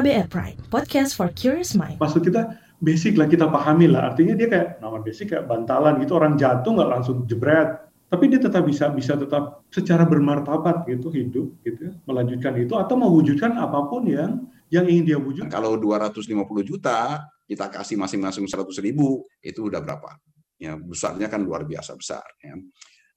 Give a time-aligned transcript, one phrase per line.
[0.00, 2.00] KBR Prime, podcast for curious mind.
[2.00, 4.08] Maksud kita basic lah kita pahami lah.
[4.08, 7.84] Artinya dia kayak nama basic kayak bantalan gitu orang jatuh nggak langsung jebret.
[8.08, 12.96] Tapi dia tetap bisa bisa tetap secara bermartabat gitu hidup gitu ya, melanjutkan itu atau
[12.96, 15.52] mewujudkan apa pun yang yang ingin dia wujudkan.
[15.52, 16.32] Kalau 250
[16.64, 20.16] juta kita kasih masing-masing 100 ribu itu udah berapa?
[20.56, 22.24] Ya besarnya kan luar biasa besar.
[22.40, 22.56] Ya.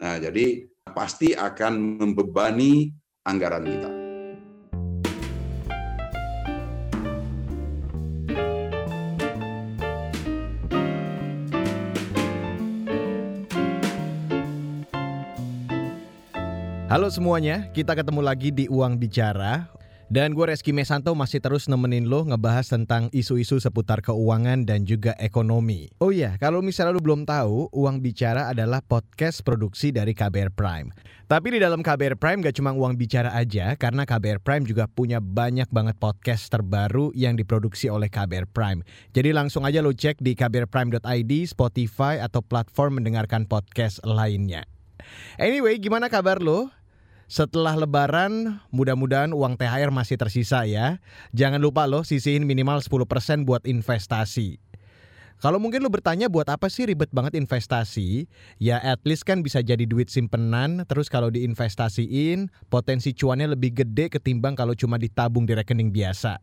[0.04, 2.92] Nah jadi pasti akan membebani
[3.24, 4.03] anggaran kita.
[16.94, 19.66] Halo semuanya, kita ketemu lagi di Uang Bicara.
[20.14, 25.18] Dan gue Reski Mesanto masih terus nemenin lo ngebahas tentang isu-isu seputar keuangan dan juga
[25.18, 25.90] ekonomi.
[25.98, 30.94] Oh iya, kalau misalnya lo belum tahu, Uang Bicara adalah podcast produksi dari KBR Prime.
[31.26, 35.18] Tapi di dalam KBR Prime gak cuma Uang Bicara aja, karena KBR Prime juga punya
[35.18, 38.86] banyak banget podcast terbaru yang diproduksi oleh KBR Prime.
[39.18, 44.70] Jadi langsung aja lo cek di kbrprime.id, Spotify, atau platform mendengarkan podcast lainnya.
[45.42, 46.83] Anyway, gimana kabar lo?
[47.34, 51.02] Setelah lebaran, mudah-mudahan uang THR masih tersisa ya.
[51.34, 53.10] Jangan lupa loh sisihin minimal 10%
[53.42, 54.62] buat investasi.
[55.42, 58.30] Kalau mungkin lu bertanya buat apa sih ribet banget investasi?
[58.62, 64.14] Ya at least kan bisa jadi duit simpenan, terus kalau diinvestasiin, potensi cuannya lebih gede
[64.14, 66.38] ketimbang kalau cuma ditabung di rekening biasa.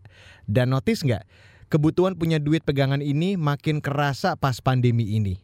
[0.51, 1.23] Dan notice nggak?
[1.71, 5.39] Kebutuhan punya duit pegangan ini makin kerasa pas pandemi ini.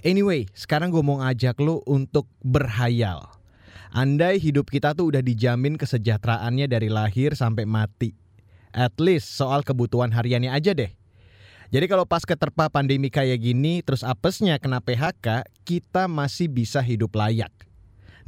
[0.00, 3.36] Anyway, sekarang gue mau ngajak lu untuk berhayal.
[3.96, 8.12] Andai hidup kita tuh udah dijamin kesejahteraannya dari lahir sampai mati.
[8.68, 10.92] At least soal kebutuhan hariannya aja deh.
[11.72, 17.16] Jadi kalau pas keterpa pandemi kayak gini terus apesnya kena PHK, kita masih bisa hidup
[17.16, 17.48] layak.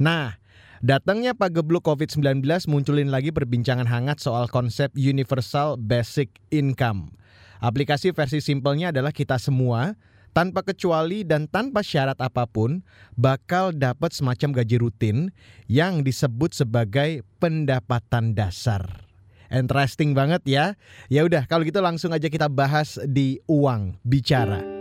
[0.01, 0.41] Nah,
[0.81, 7.13] datangnya Pak Gebluk COVID-19 munculin lagi perbincangan hangat soal konsep Universal Basic Income.
[7.61, 9.93] Aplikasi versi simpelnya adalah kita semua
[10.31, 12.81] tanpa kecuali dan tanpa syarat apa pun
[13.17, 15.17] bakal dapat semacam gaji rutin
[15.67, 19.09] yang disebut sebagai pendapatan dasar.
[19.49, 20.77] Interesting banget ya.
[21.09, 24.78] Ya udah kalau gitu langsung aja kita bahas di uang bicara.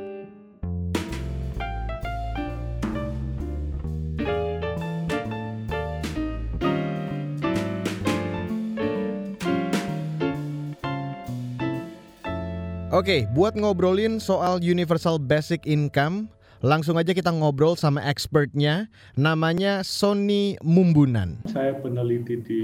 [12.88, 16.32] Oke, buat ngobrolin soal Universal Basic Income,
[16.64, 21.36] langsung aja kita ngobrol sama expertnya, namanya Sony Mumbunan.
[21.52, 22.62] Saya peneliti di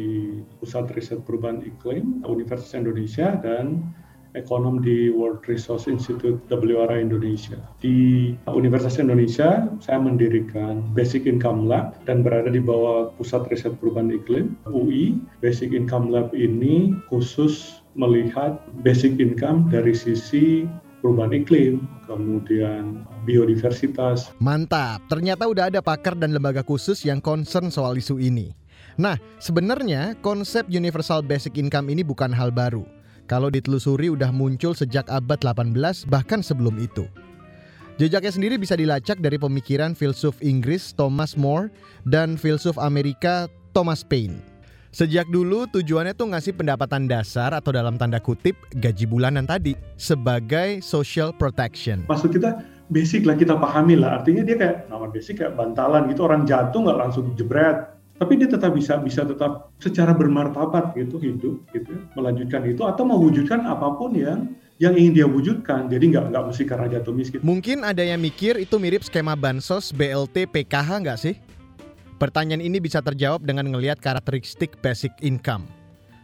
[0.64, 3.84] Pusat Riset Perubahan Iklim Universitas Indonesia dan
[4.32, 7.60] ekonom di World Resource Institute WRA Indonesia.
[7.84, 14.08] Di Universitas Indonesia, saya mendirikan Basic Income Lab dan berada di bawah Pusat Riset Perubahan
[14.08, 15.20] Iklim UI.
[15.44, 20.66] Basic Income Lab ini khusus melihat basic income dari sisi
[21.04, 24.32] perubahan iklim, kemudian biodiversitas.
[24.40, 28.56] Mantap, ternyata udah ada pakar dan lembaga khusus yang concern soal isu ini.
[28.96, 32.86] Nah, sebenarnya konsep universal basic income ini bukan hal baru.
[33.28, 35.72] Kalau ditelusuri udah muncul sejak abad 18
[36.08, 37.08] bahkan sebelum itu.
[37.94, 41.70] Jejaknya sendiri bisa dilacak dari pemikiran filsuf Inggris Thomas More
[42.02, 44.53] dan filsuf Amerika Thomas Paine.
[44.94, 50.78] Sejak dulu tujuannya tuh ngasih pendapatan dasar atau dalam tanda kutip gaji bulanan tadi sebagai
[50.86, 52.06] social protection.
[52.06, 52.62] Maksud kita
[52.94, 54.22] basic lah kita pahami lah.
[54.22, 57.90] Artinya dia kayak nama basic kayak bantalan gitu orang jatuh nggak langsung jebret.
[58.22, 63.02] Tapi dia tetap bisa bisa tetap secara bermartabat gitu hidup gitu ya, melanjutkan itu atau
[63.02, 65.90] mewujudkan apa pun yang yang ingin dia wujudkan.
[65.90, 67.42] Jadi nggak nggak mesti karena jatuh miskin.
[67.42, 71.34] Mungkin ada yang mikir itu mirip skema bansos, BLT, PKH nggak sih?
[72.16, 75.66] Pertanyaan ini bisa terjawab dengan melihat karakteristik basic income.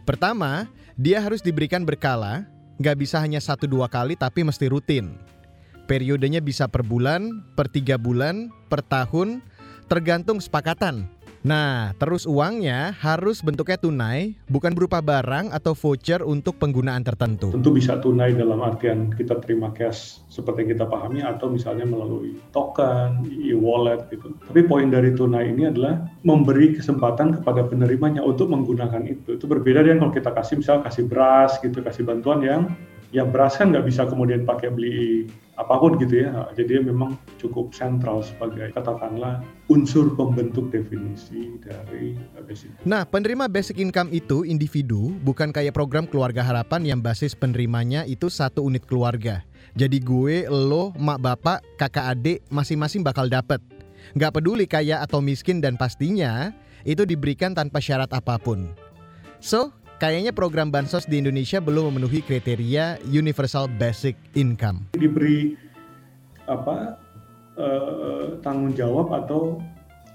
[0.06, 2.46] Pertama, dia harus diberikan berkala,
[2.78, 5.18] nggak bisa hanya satu dua kali tapi mesti rutin.
[5.90, 9.42] Periodenya bisa per bulan, per tiga bulan, per tahun,
[9.90, 17.00] tergantung sepakatan Nah, terus uangnya harus bentuknya tunai, bukan berupa barang atau voucher untuk penggunaan
[17.00, 17.48] tertentu.
[17.56, 22.36] Tentu bisa tunai dalam artian kita terima cash seperti yang kita pahami atau misalnya melalui
[22.52, 24.36] token, e-wallet gitu.
[24.52, 29.40] Tapi poin dari tunai ini adalah memberi kesempatan kepada penerimanya untuk menggunakan itu.
[29.40, 32.68] Itu berbeda dengan kalau kita kasih misal kasih beras gitu, kasih bantuan yang
[33.10, 35.26] yang beras kan nggak bisa kemudian pakai beli
[35.58, 36.48] apa pun gitu ya.
[36.56, 42.16] Jadi memang cukup sentral sebagai katakanlah unsur pembentuk definisi dari
[42.46, 42.72] basic.
[42.88, 48.32] Nah, penerima basic income itu individu, bukan kayak program keluarga harapan yang basis penerimanya itu
[48.32, 49.44] satu unit keluarga.
[49.76, 53.60] Jadi gue, lo, mak bapak, kakak adik masing-masing bakal dapet.
[54.16, 56.50] Nggak peduli kaya atau miskin dan pastinya
[56.88, 58.72] itu diberikan tanpa syarat apa pun.
[59.40, 64.88] So, kayaknya program bansos di Indonesia belum memenuhi kriteria universal basic income.
[64.96, 65.54] Diberi
[66.48, 66.96] apa
[67.60, 69.60] uh, tanggung jawab atau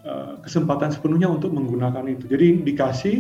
[0.04, 2.26] uh, kesempatan sepenuhnya untuk menggunakan itu.
[2.26, 3.16] Jadi dikasih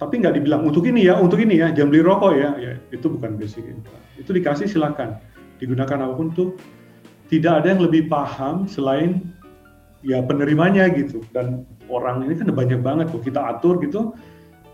[0.00, 3.12] tapi nggak dibilang untuk ini ya, untuk ini ya, jam beli rokok ya, ya itu
[3.12, 4.02] bukan basic income.
[4.16, 5.20] Itu dikasih silakan
[5.58, 6.48] digunakan apa pun tuh
[7.28, 9.20] tidak ada yang lebih paham selain
[10.06, 14.14] ya penerimanya gitu dan orang ini kan banyak banget tuh kita atur gitu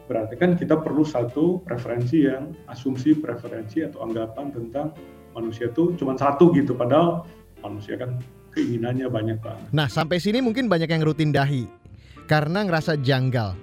[0.04, 4.92] berarti kan kita perlu satu preferensi yang asumsi preferensi atau anggapan tentang
[5.32, 7.24] manusia tuh cuma satu gitu padahal
[7.64, 8.20] manusia kan
[8.54, 9.68] keinginannya banyak banget.
[9.74, 11.66] Nah sampai sini mungkin banyak yang rutin dahi
[12.30, 13.56] karena ngerasa janggal.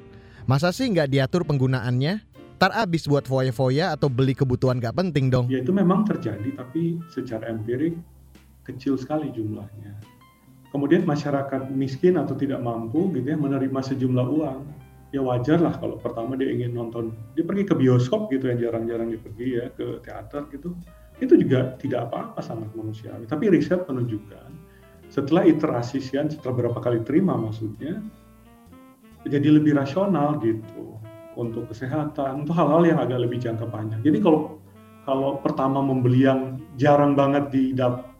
[0.49, 2.27] Masa sih nggak diatur penggunaannya?
[2.61, 5.49] Tar abis buat foya-foya atau beli kebutuhan nggak penting dong.
[5.49, 7.97] Ya itu memang terjadi tapi secara empirik
[8.61, 9.97] kecil sekali jumlahnya.
[10.69, 14.59] Kemudian masyarakat miskin atau tidak mampu gitu ya menerima sejumlah uang.
[15.11, 19.11] Ya wajar lah kalau pertama dia ingin nonton, dia pergi ke bioskop gitu yang jarang-jarang
[19.11, 20.71] dia pergi ya ke teater gitu.
[21.19, 23.27] Itu juga tidak apa-apa sangat manusiawi.
[23.27, 24.49] Tapi riset menunjukkan
[25.11, 27.99] setelah iterasi sekian, setelah berapa kali terima maksudnya,
[29.27, 30.95] jadi lebih rasional gitu
[31.35, 33.99] untuk kesehatan, untuk hal-hal yang agak lebih jangka panjang.
[34.07, 34.63] Jadi kalau
[35.03, 38.10] kalau pertama membeli yang jarang banget didap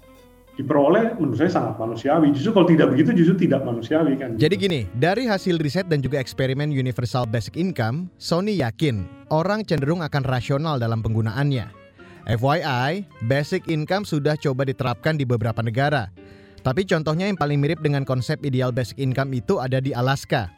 [0.61, 2.29] diperoleh menurut saya sangat manusiawi.
[2.31, 4.37] Justru kalau tidak begitu justru tidak manusiawi kan.
[4.37, 9.03] Jadi gini, dari hasil riset dan juga eksperimen Universal Basic Income, Sony yakin
[9.33, 11.81] orang cenderung akan rasional dalam penggunaannya.
[12.29, 16.13] FYI, basic income sudah coba diterapkan di beberapa negara.
[16.61, 20.53] Tapi contohnya yang paling mirip dengan konsep ideal basic income itu ada di Alaska,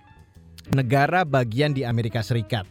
[0.75, 2.67] negara bagian di Amerika Serikat.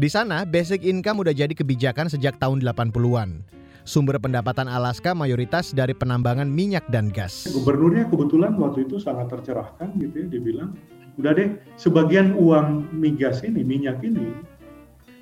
[0.00, 3.44] Di sana, basic income udah jadi kebijakan sejak tahun 80-an.
[3.82, 7.50] Sumber pendapatan Alaska mayoritas dari penambangan minyak dan gas.
[7.50, 10.70] Gubernurnya kebetulan waktu itu sangat tercerahkan gitu ya, dia bilang,
[11.18, 14.30] udah deh sebagian uang migas ini, minyak ini,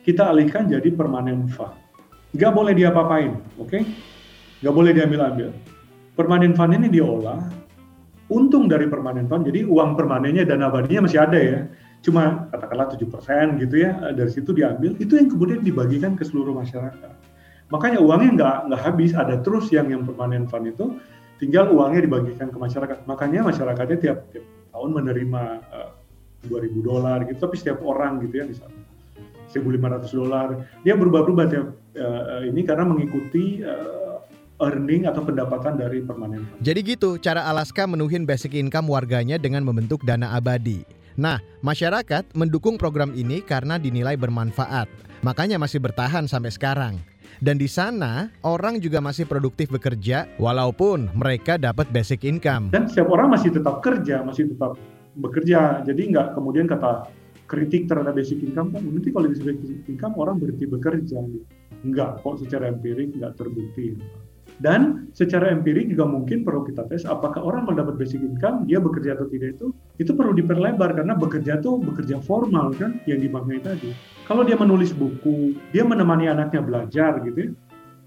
[0.04, 1.72] kita alihkan jadi permanen fund.
[2.36, 3.68] Nggak boleh diapa-apain, oke?
[3.72, 3.82] Okay?
[4.60, 5.48] Nggak boleh diambil-ambil.
[6.12, 7.40] Permanen fund ini diolah,
[8.28, 11.64] untung dari permanen fund, jadi uang permanennya dan abadinya masih ada ya,
[12.04, 17.30] cuma katakanlah 7% gitu ya, dari situ diambil, itu yang kemudian dibagikan ke seluruh masyarakat
[17.70, 20.99] Makanya uangnya nggak nggak habis, ada terus yang yang permanen fund itu,
[21.38, 23.06] tinggal uangnya dibagikan ke masyarakat.
[23.06, 24.44] Makanya masyarakatnya tiap, tiap
[24.75, 25.90] tahun menerima uh,
[26.50, 28.82] 2.000 dolar gitu, tapi setiap orang gitu ya misalnya
[29.55, 30.49] 1.500 dolar.
[30.82, 31.67] Dia berubah-ubah tiap
[31.99, 34.19] uh, ini karena mengikuti uh,
[34.61, 36.44] earning atau pendapatan dari permanen.
[36.61, 40.84] Jadi gitu cara Alaska menuhin basic income warganya dengan membentuk dana abadi.
[41.19, 44.87] Nah, masyarakat mendukung program ini karena dinilai bermanfaat.
[45.20, 46.94] Makanya masih bertahan sampai sekarang.
[47.40, 52.69] Dan di sana orang juga masih produktif bekerja walaupun mereka dapat basic income.
[52.69, 54.76] Dan setiap orang masih tetap kerja, masih tetap
[55.16, 55.81] bekerja.
[55.88, 57.08] Jadi nggak kemudian kata
[57.48, 59.56] kritik terhadap basic income kan nanti kalau basic
[59.88, 61.16] income orang berhenti bekerja.
[61.81, 63.96] Enggak, kok secara empirik nggak terbukti.
[64.60, 69.16] Dan secara empirik juga mungkin perlu kita tes apakah orang mendapat basic income, dia bekerja
[69.16, 73.96] atau tidak itu, itu perlu diperlebar karena bekerja itu bekerja formal kan yang dimaknai tadi.
[74.28, 77.50] Kalau dia menulis buku, dia menemani anaknya belajar gitu ya,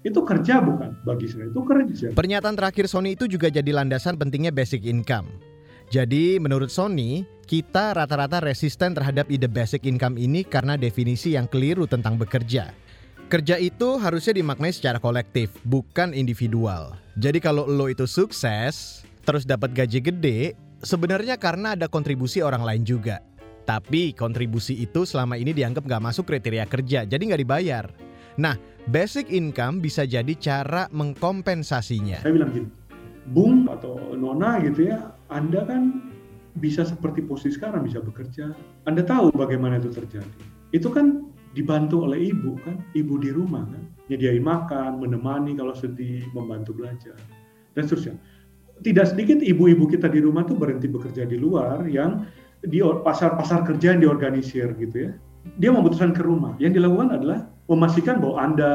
[0.06, 2.06] itu kerja bukan bagi saya itu kerja.
[2.14, 5.26] Pernyataan terakhir Sony itu juga jadi landasan pentingnya basic income.
[5.90, 11.84] Jadi menurut Sony, kita rata-rata resisten terhadap ide basic income ini karena definisi yang keliru
[11.90, 12.83] tentang bekerja.
[13.24, 16.92] Kerja itu harusnya dimaknai secara kolektif, bukan individual.
[17.16, 20.52] Jadi kalau lo itu sukses, terus dapat gaji gede,
[20.84, 23.24] sebenarnya karena ada kontribusi orang lain juga.
[23.64, 27.84] Tapi kontribusi itu selama ini dianggap nggak masuk kriteria kerja, jadi nggak dibayar.
[28.36, 28.60] Nah,
[28.92, 32.20] basic income bisa jadi cara mengkompensasinya.
[32.20, 32.68] Saya bilang gini,
[33.32, 36.12] Bung atau Nona gitu ya, Anda kan
[36.60, 38.52] bisa seperti posisi sekarang, bisa bekerja.
[38.84, 40.28] Anda tahu bagaimana itu terjadi.
[40.76, 46.26] Itu kan dibantu oleh ibu kan, ibu di rumah kan, nyediain makan, menemani kalau sedih,
[46.34, 47.16] membantu belajar,
[47.78, 48.18] dan seterusnya.
[48.82, 52.26] Tidak sedikit ibu-ibu kita di rumah tuh berhenti bekerja di luar yang
[52.66, 55.12] di pasar-pasar kerja yang diorganisir gitu ya.
[55.62, 56.58] Dia memutuskan ke rumah.
[56.58, 58.72] Yang dilakukan adalah memastikan bahwa Anda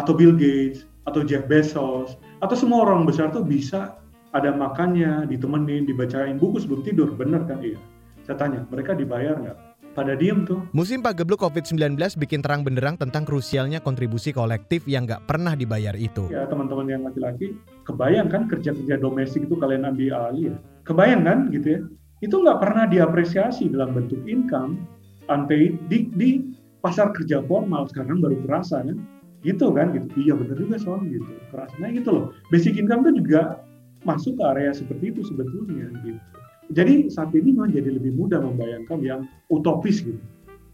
[0.00, 4.00] atau Bill Gates atau Jeff Bezos atau semua orang besar tuh bisa
[4.32, 7.12] ada makannya, ditemenin, dibacain buku sebelum tidur.
[7.12, 7.60] Benar kan?
[7.60, 7.80] Iya.
[8.24, 9.67] Saya tanya, mereka dibayar nggak?
[9.98, 10.62] Pada diem tuh.
[10.70, 16.30] Musim pagebluk COVID-19 bikin terang benderang tentang krusialnya kontribusi kolektif yang nggak pernah dibayar itu.
[16.30, 20.56] Ya teman-teman yang laki-laki, kebayang kan kerja-kerja domestik itu kalian ambil alih ya?
[20.86, 21.80] Kebayang kan gitu ya?
[22.22, 24.78] Itu nggak pernah diapresiasi dalam bentuk income,
[25.26, 26.30] unpaid, di, di
[26.78, 28.94] pasar kerja formal sekarang baru terasa kan?
[29.42, 30.06] Gitu kan gitu.
[30.14, 31.26] Iya bener juga soal gitu.
[31.50, 31.74] Kerasa.
[31.82, 32.24] Nah gitu loh.
[32.54, 33.66] Basic income itu juga
[34.06, 36.37] masuk ke area seperti itu sebetulnya gitu.
[36.68, 40.20] Jadi saat ini memang jadi lebih mudah membayangkan yang utopis gitu.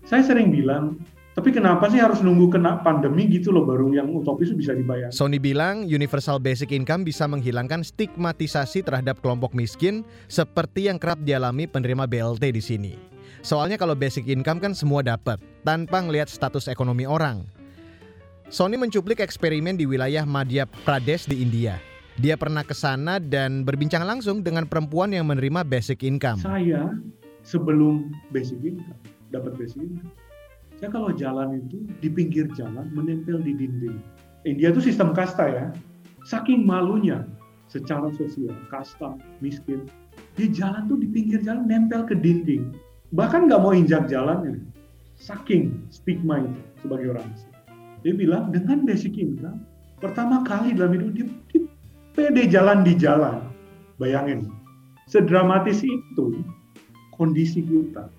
[0.05, 0.99] Saya sering bilang,
[1.35, 5.11] Tapi kenapa sih harus nunggu kena pandemi gitu loh baru yang utopis bisa dibayar?
[5.11, 11.67] Sony bilang universal basic income bisa menghilangkan stigmatisasi terhadap kelompok miskin seperti yang kerap dialami
[11.67, 12.95] penerima BLT di sini.
[13.43, 17.43] Soalnya kalau basic income kan semua dapat tanpa ngelihat status ekonomi orang.
[18.47, 21.94] Sony mencuplik eksperimen di wilayah Madhya Pradesh di India.
[22.15, 26.39] Dia pernah ke sana dan berbincang langsung dengan perempuan yang menerima basic income.
[26.39, 26.95] Saya
[27.43, 29.01] sebelum basic income,
[29.35, 30.15] dapat basic income,
[30.79, 33.99] saya kalau jalan itu di pinggir jalan menempel di dinding.
[34.47, 35.67] India itu sistem kasta ya.
[36.23, 37.27] Saking malunya
[37.67, 39.91] secara sosial, kasta, miskin,
[40.39, 42.71] di jalan tuh di pinggir jalan nempel ke dinding.
[43.11, 44.63] Bahkan nggak mau injak jalannya.
[45.19, 47.27] Saking stigma itu sebagai orang.
[48.07, 49.65] Dia bilang dengan basic income,
[49.99, 51.61] pertama kali dalam hidup dia, dia
[52.15, 53.43] pede jalan di jalan.
[53.99, 54.51] Bayangin,
[55.11, 56.43] sedramatis itu
[57.15, 58.11] kondisi kita.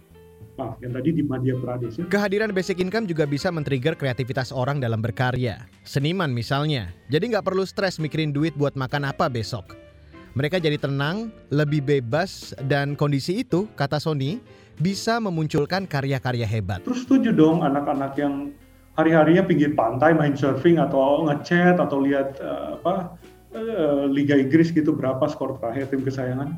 [0.55, 2.07] Maaf, yang tadi di Madhya Pradesh ya.
[2.07, 5.67] Kehadiran basic income juga bisa men-trigger kreativitas orang dalam berkarya.
[5.83, 6.95] Seniman misalnya.
[7.11, 9.75] Jadi nggak perlu stres mikirin duit buat makan apa besok.
[10.35, 14.39] Mereka jadi tenang, lebih bebas, dan kondisi itu, kata Sony,
[14.79, 16.83] bisa memunculkan karya-karya hebat.
[16.87, 18.51] Terus setuju dong anak-anak yang
[18.95, 23.15] hari-harinya pinggir pantai main surfing atau ngechat atau lihat uh, apa
[23.55, 26.51] uh, Liga Inggris gitu berapa skor terakhir tim kesayangan?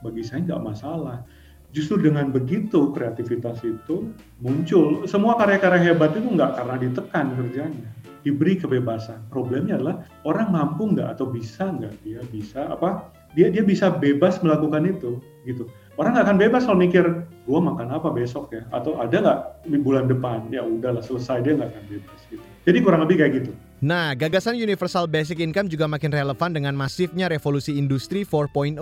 [0.00, 1.26] Bagi saya nggak masalah.
[1.74, 5.02] Justru dengan begitu kreativitas itu muncul.
[5.10, 7.90] Semua karya-karya hebat itu nggak karena ditekan kerjanya.
[8.22, 9.26] Diberi kebebasan.
[9.28, 11.94] Problemnya adalah orang mampu nggak atau bisa nggak?
[12.06, 13.10] Dia bisa apa?
[13.34, 15.66] Dia dia bisa bebas melakukan itu gitu.
[15.98, 18.62] Orang nggak akan bebas kalau mikir gue makan apa besok ya?
[18.70, 20.46] Atau ada nggak di bulan depan?
[20.54, 22.44] Ya udahlah selesai dia nggak akan bebas gitu.
[22.64, 23.52] Jadi kurang lebih kayak gitu
[23.82, 28.78] Nah, gagasan universal basic income juga makin relevan dengan masifnya revolusi industri 4.0.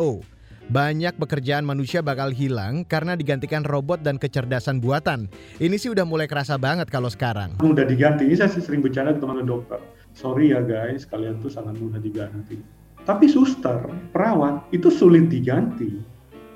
[0.72, 5.26] Banyak pekerjaan manusia bakal hilang karena digantikan robot dan kecerdasan buatan.
[5.58, 7.58] Ini sih udah mulai kerasa banget kalau sekarang.
[7.64, 9.82] mudah diganti ini saya sering bercanda ke teman dokter
[10.12, 12.60] sorry ya guys kalian tuh sangat mudah diganti
[13.02, 13.80] tapi suster
[14.12, 15.98] perawat itu sulit diganti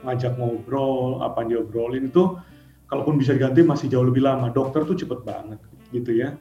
[0.07, 2.37] ngajak ngobrol apa diobrolin itu
[2.87, 5.59] kalaupun bisa diganti masih jauh lebih lama dokter tuh cepet banget
[5.91, 6.37] gitu ya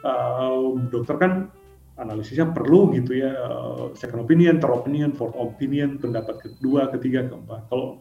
[0.00, 1.32] Uh, dokter kan
[2.00, 7.68] analisisnya perlu gitu ya uh, second opinion, third opinion, fourth opinion, pendapat kedua, ketiga, keempat.
[7.68, 8.00] Kalau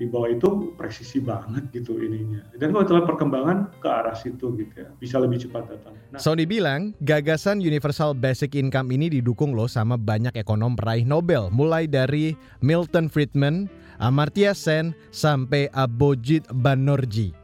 [0.00, 2.40] di bawah itu presisi banget gitu ininya.
[2.56, 5.92] Dan kalau telah perkembangan ke arah situ gitu ya, bisa lebih cepat datang.
[6.08, 11.52] Nah, Sony bilang, gagasan universal basic income ini didukung loh sama banyak ekonom peraih Nobel,
[11.52, 12.32] mulai dari
[12.64, 13.68] Milton Friedman,
[14.00, 17.36] Amartya Sen, sampai Abhijit Banerjee.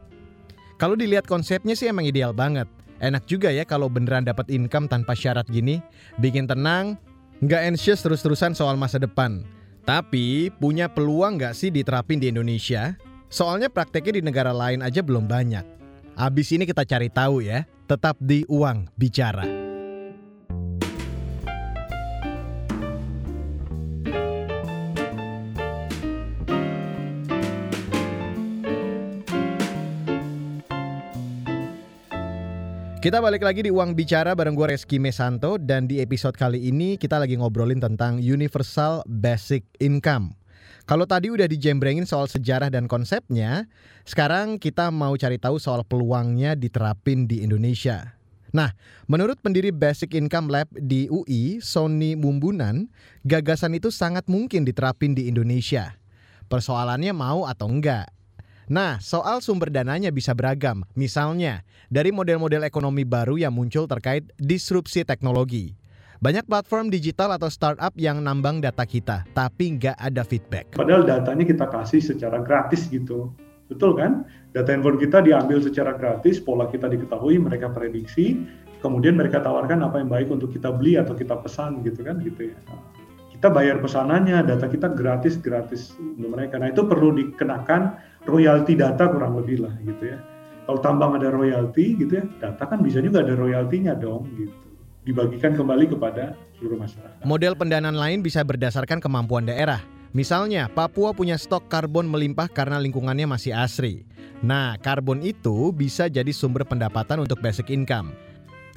[0.81, 2.65] Kalau dilihat konsepnya sih emang ideal banget.
[2.97, 5.77] Enak juga ya kalau beneran dapat income tanpa syarat gini,
[6.17, 6.97] bikin tenang,
[7.45, 9.45] nggak anxious terus-terusan soal masa depan.
[9.85, 12.97] Tapi punya peluang nggak sih diterapin di Indonesia?
[13.29, 15.63] Soalnya prakteknya di negara lain aja belum banyak.
[16.17, 19.66] Abis ini kita cari tahu ya, tetap di Uang Bicara.
[33.07, 36.99] Kita balik lagi di Uang Bicara bareng gue Reski Mesanto dan di episode kali ini
[36.99, 40.35] kita lagi ngobrolin tentang Universal Basic Income.
[40.83, 43.71] Kalau tadi udah dijembrengin soal sejarah dan konsepnya,
[44.03, 48.19] sekarang kita mau cari tahu soal peluangnya diterapin di Indonesia.
[48.51, 48.75] Nah,
[49.07, 52.91] menurut pendiri Basic Income Lab di UI, Sony Mumbunan,
[53.23, 55.95] gagasan itu sangat mungkin diterapin di Indonesia.
[56.51, 58.16] Persoalannya mau atau enggak.
[58.67, 60.83] Nah, soal sumber dananya bisa beragam.
[60.91, 65.71] Misalnya, dari model-model ekonomi baru yang muncul terkait disrupsi teknologi.
[66.19, 70.75] Banyak platform digital atau startup yang nambang data kita, tapi nggak ada feedback.
[70.75, 73.31] Padahal datanya kita kasih secara gratis gitu.
[73.71, 74.27] Betul kan?
[74.51, 78.35] Data handphone kita diambil secara gratis, pola kita diketahui, mereka prediksi,
[78.83, 82.51] kemudian mereka tawarkan apa yang baik untuk kita beli atau kita pesan gitu kan gitu
[82.51, 82.57] ya.
[83.31, 86.59] Kita bayar pesanannya, data kita gratis gratis untuk mereka.
[86.59, 87.81] Nah itu perlu dikenakan
[88.27, 90.19] royalti data kurang lebih lah gitu ya.
[90.67, 94.51] Kalau tambang ada royalti gitu ya, data kan bisa juga ada royaltinya dong gitu.
[95.07, 97.23] Dibagikan kembali kepada seluruh masyarakat.
[97.23, 99.79] Model pendanaan lain bisa berdasarkan kemampuan daerah.
[100.11, 104.03] Misalnya, Papua punya stok karbon melimpah karena lingkungannya masih asri.
[104.43, 108.11] Nah, karbon itu bisa jadi sumber pendapatan untuk basic income.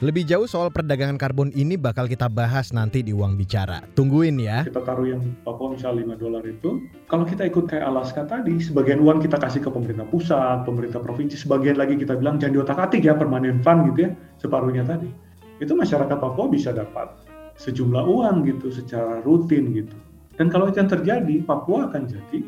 [0.01, 3.85] Lebih jauh soal perdagangan karbon ini bakal kita bahas nanti di Uang Bicara.
[3.93, 4.65] Tungguin ya.
[4.65, 9.05] Kita taruh yang Papua misalnya 5 dolar itu, kalau kita ikut kayak Alaska tadi, sebagian
[9.05, 13.13] uang kita kasih ke pemerintah pusat, pemerintah provinsi, sebagian lagi kita bilang jangan diotak-atik ya,
[13.13, 15.13] permanen fund gitu ya, separuhnya tadi.
[15.61, 17.21] Itu masyarakat Papua bisa dapat
[17.61, 20.01] sejumlah uang gitu secara rutin gitu.
[20.33, 22.41] Dan kalau itu yang terjadi, Papua akan jadi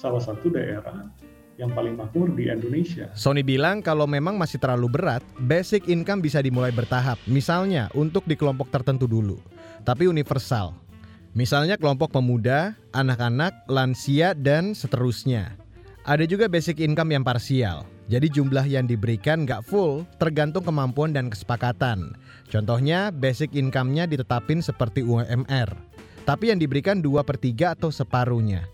[0.00, 1.04] salah satu daerah
[1.58, 3.10] yang paling makmur di Indonesia.
[3.14, 7.18] Sony bilang kalau memang masih terlalu berat, basic income bisa dimulai bertahap.
[7.30, 9.38] Misalnya untuk di kelompok tertentu dulu,
[9.86, 10.74] tapi universal.
[11.34, 15.58] Misalnya kelompok pemuda, anak-anak, lansia, dan seterusnya.
[16.06, 17.82] Ada juga basic income yang parsial.
[18.06, 22.14] Jadi jumlah yang diberikan nggak full, tergantung kemampuan dan kesepakatan.
[22.52, 25.72] Contohnya, basic income-nya ditetapin seperti UMR.
[26.22, 28.73] Tapi yang diberikan 2 per 3 atau separuhnya.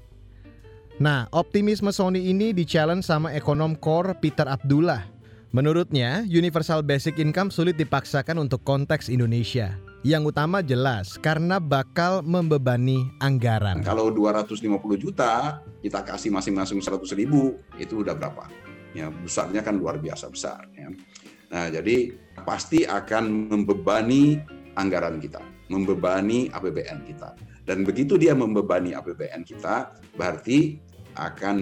[1.01, 5.09] Nah, optimisme Sony ini di-challenge sama ekonom core Peter Abdullah.
[5.49, 9.81] Menurutnya, universal basic income sulit dipaksakan untuk konteks Indonesia.
[10.05, 13.81] Yang utama jelas karena bakal membebani anggaran.
[13.81, 14.61] Kalau 250
[15.01, 18.45] juta kita kasih masing-masing 100 ribu itu udah berapa?
[18.93, 20.69] Ya besarnya kan luar biasa besar.
[20.77, 20.93] Ya.
[21.49, 22.13] Nah jadi
[22.45, 24.37] pasti akan membebani
[24.77, 25.41] anggaran kita,
[25.73, 27.33] membebani APBN kita.
[27.65, 30.90] Dan begitu dia membebani APBN kita, berarti
[31.21, 31.61] akan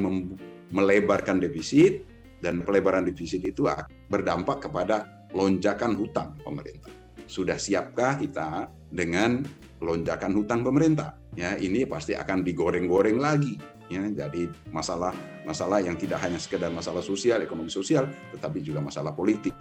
[0.70, 2.06] melebarkan defisit
[2.38, 3.66] dan pelebaran defisit itu
[4.06, 6.98] berdampak kepada lonjakan hutang pemerintah
[7.28, 9.44] sudah siapkah kita dengan
[9.84, 11.14] lonjakan hutang pemerintah?
[11.36, 13.60] Ya, ini pasti akan digoreng-goreng lagi.
[13.92, 15.12] Ya, jadi masalah
[15.44, 19.52] masalah yang tidak hanya sekedar masalah sosial, ekonomi sosial, tetapi juga masalah politik.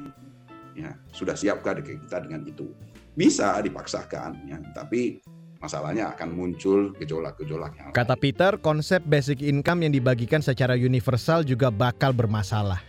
[0.73, 2.71] Ya, sudah siapkah kita dengan itu?
[3.13, 5.19] Bisa dipaksakan, ya, tapi
[5.67, 8.23] masalahnya akan muncul gejolak-gejolak yang Kata lain.
[8.23, 12.79] Peter, konsep basic income yang dibagikan secara universal juga bakal bermasalah.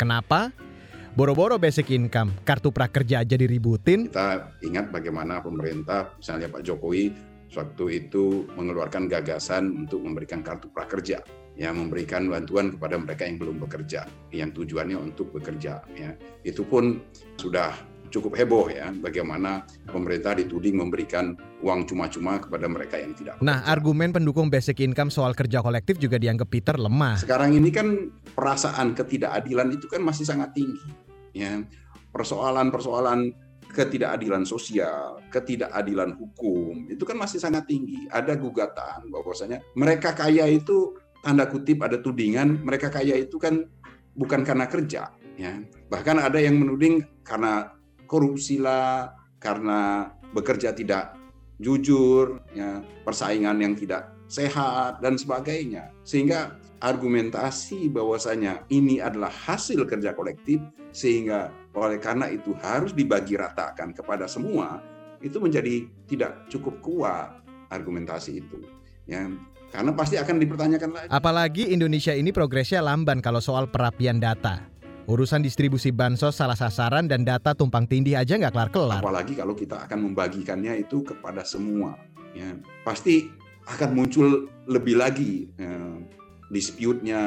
[0.00, 0.48] Kenapa?
[1.14, 4.10] Boro-boro basic income, kartu prakerja aja diributin.
[4.10, 7.14] Kita ingat bagaimana pemerintah, misalnya Pak Jokowi,
[7.54, 11.22] waktu itu mengeluarkan gagasan untuk memberikan kartu prakerja,
[11.54, 15.86] ya memberikan bantuan kepada mereka yang belum bekerja, yang tujuannya untuk bekerja.
[15.94, 16.98] Ya, itu pun
[17.38, 17.70] sudah
[18.14, 21.34] cukup heboh ya bagaimana pemerintah dituding memberikan
[21.66, 26.22] uang cuma-cuma kepada mereka yang tidak Nah, argumen pendukung basic income soal kerja kolektif juga
[26.22, 27.18] dianggap Peter lemah.
[27.18, 30.86] Sekarang ini kan perasaan ketidakadilan itu kan masih sangat tinggi
[31.34, 31.58] ya
[32.14, 33.34] persoalan-persoalan
[33.74, 38.06] ketidakadilan sosial, ketidakadilan hukum itu kan masih sangat tinggi.
[38.06, 40.94] Ada gugatan bahwasanya mereka kaya itu
[41.26, 43.66] tanda kutip ada tudingan mereka kaya itu kan
[44.14, 45.52] bukan karena kerja, ya.
[45.90, 47.74] Bahkan ada yang menuding karena
[48.14, 49.10] korupsi lah,
[49.42, 51.18] karena bekerja tidak
[51.58, 55.90] jujur, ya, persaingan yang tidak sehat dan sebagainya.
[56.06, 60.60] Sehingga argumentasi bahwasanya ini adalah hasil kerja kolektif
[60.92, 64.84] sehingga oleh karena itu harus dibagi ratakan kepada semua
[65.24, 67.40] itu menjadi tidak cukup kuat
[67.72, 68.60] argumentasi itu
[69.08, 69.26] ya
[69.72, 71.08] karena pasti akan dipertanyakan lagi.
[71.10, 74.62] Apalagi Indonesia ini progresnya lamban kalau soal perapian data.
[75.04, 79.04] Urusan distribusi bansos salah sasaran dan data tumpang tindih aja nggak kelar-kelar.
[79.04, 82.00] Apalagi kalau kita akan membagikannya itu kepada semua.
[82.32, 82.56] Ya,
[82.88, 83.28] pasti
[83.68, 86.00] akan muncul lebih lagi ya,
[86.48, 87.22] dispute-nya,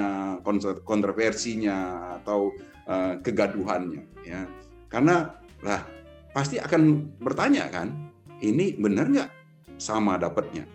[0.82, 1.78] kontroversinya
[2.18, 2.50] atau
[2.90, 4.50] uh, kegaduhannya ya.
[4.90, 5.86] Karena lah
[6.34, 7.94] pasti akan bertanya kan,
[8.42, 9.30] ini benar nggak
[9.78, 10.66] sama dapatnya?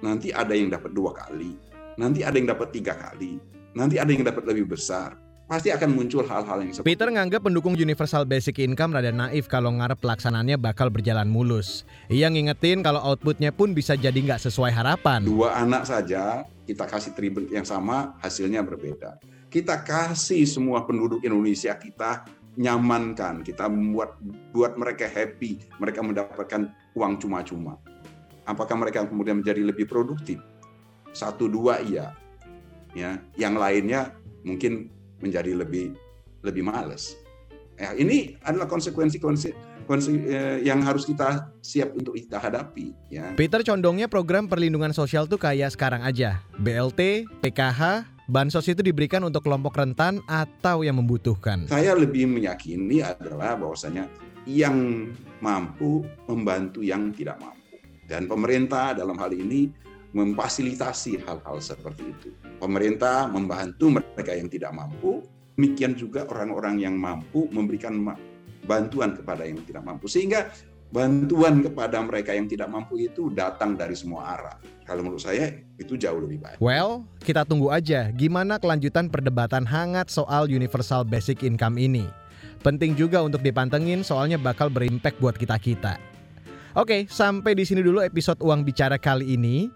[0.00, 1.52] Nanti ada yang dapat dua kali,
[2.00, 3.36] nanti ada yang dapat tiga kali,
[3.76, 7.78] nanti ada yang dapat lebih besar pasti akan muncul hal-hal yang seperti Peter nganggap pendukung
[7.78, 11.86] universal basic income rada naif kalau ngarep pelaksanaannya bakal berjalan mulus.
[12.10, 15.22] Ia ngingetin kalau outputnya pun bisa jadi nggak sesuai harapan.
[15.22, 19.22] Dua anak saja kita kasih tribut yang sama hasilnya berbeda.
[19.46, 22.26] Kita kasih semua penduduk Indonesia kita
[22.58, 24.18] nyamankan, kita membuat
[24.50, 27.78] buat mereka happy, mereka mendapatkan uang cuma-cuma.
[28.42, 30.42] Apakah mereka kemudian menjadi lebih produktif?
[31.14, 32.16] Satu dua iya,
[32.96, 33.20] ya.
[33.38, 34.00] Yang lainnya
[34.42, 34.95] mungkin
[35.26, 35.92] menjadi lebih
[36.46, 37.18] lebih males.
[37.76, 42.96] Ya, ini adalah konsekuensi eh, yang harus kita siap untuk kita hadapi.
[43.12, 43.36] Ya.
[43.36, 49.44] Peter condongnya program perlindungan sosial tuh kayak sekarang aja, BLT, PKH, bansos itu diberikan untuk
[49.44, 51.68] kelompok rentan atau yang membutuhkan.
[51.68, 54.08] Saya lebih meyakini adalah bahwasanya
[54.48, 55.10] yang
[55.44, 57.76] mampu membantu yang tidak mampu.
[58.06, 59.68] Dan pemerintah dalam hal ini
[60.14, 62.28] memfasilitasi hal-hal seperti itu.
[62.62, 65.24] Pemerintah membantu mereka yang tidak mampu,
[65.56, 67.98] demikian juga orang-orang yang mampu memberikan
[68.66, 70.06] bantuan kepada yang tidak mampu.
[70.06, 70.50] Sehingga
[70.94, 74.56] bantuan kepada mereka yang tidak mampu itu datang dari semua arah.
[74.86, 76.58] Kalau menurut saya itu jauh lebih baik.
[76.62, 82.06] Well, kita tunggu aja gimana kelanjutan perdebatan hangat soal universal basic income ini.
[82.62, 85.98] Penting juga untuk dipantengin soalnya bakal berimpact buat kita-kita.
[86.76, 89.72] Oke, sampai di sini dulu episode Uang Bicara kali ini.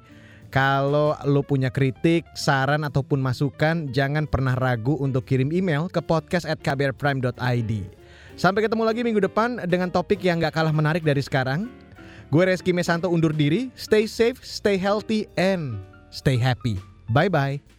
[0.50, 7.72] Kalau lo punya kritik, saran ataupun masukan, jangan pernah ragu untuk kirim email ke podcast@kbrprime.id.
[8.34, 11.70] Sampai ketemu lagi minggu depan dengan topik yang gak kalah menarik dari sekarang.
[12.34, 13.70] Gue Reski Mesanto undur diri.
[13.78, 15.78] Stay safe, stay healthy, and
[16.10, 16.78] stay happy.
[17.10, 17.69] Bye-bye.